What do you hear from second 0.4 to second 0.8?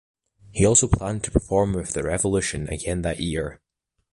He